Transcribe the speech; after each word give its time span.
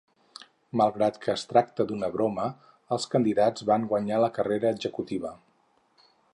Malgrat 0.79 1.19
que 1.25 1.29
es 1.33 1.43
tracta 1.51 1.85
d'una 1.91 2.09
broma, 2.15 2.47
els 2.97 3.07
candidats 3.13 3.69
van 3.73 3.87
guanyar 3.95 4.25
la 4.25 4.33
carrera 4.39 4.75
executiva. 4.77 5.37